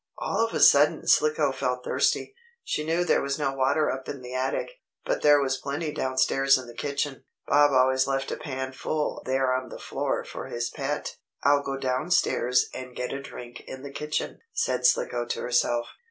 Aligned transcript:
All 0.17 0.43
of 0.43 0.51
a 0.51 0.59
sudden 0.59 1.05
Slicko 1.05 1.51
felt 1.51 1.83
thirsty. 1.83 2.33
She 2.63 2.83
knew 2.83 3.05
there 3.05 3.21
was 3.21 3.37
no 3.37 3.51
water 3.53 3.91
up 3.91 4.09
in 4.09 4.23
the 4.23 4.33
attic, 4.33 4.79
but 5.05 5.21
there 5.21 5.39
was 5.39 5.57
plenty 5.61 5.91
down 5.93 6.17
stairs 6.17 6.57
in 6.57 6.65
the 6.65 6.73
kitchen. 6.73 7.23
Bob 7.45 7.69
always 7.71 8.07
left 8.07 8.31
a 8.31 8.35
pan 8.37 8.71
full 8.71 9.21
there 9.27 9.53
on 9.53 9.69
the 9.69 9.77
floor 9.77 10.23
for 10.23 10.47
his 10.47 10.71
pet. 10.71 11.17
"I'll 11.43 11.61
go 11.61 11.77
down 11.77 12.09
stairs 12.09 12.67
and 12.73 12.95
get 12.95 13.13
a 13.13 13.21
drink 13.21 13.59
in 13.67 13.83
the 13.83 13.91
kitchen," 13.91 14.39
said 14.53 14.87
Slicko 14.87 15.27
to 15.27 15.41
herself. 15.41 15.85